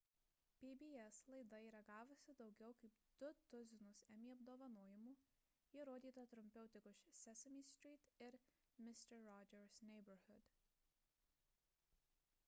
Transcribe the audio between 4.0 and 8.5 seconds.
emmy apdovanojimų ji rodyta trumpiau tik už sesame street ir